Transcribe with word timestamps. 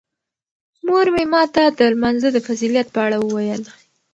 مور 0.85 1.07
مې 1.15 1.25
ماته 1.33 1.63
د 1.77 1.79
لمانځه 1.93 2.29
د 2.33 2.37
فضیلت 2.47 2.87
په 2.91 2.99
اړه 3.05 3.17
وویل. 3.19 3.63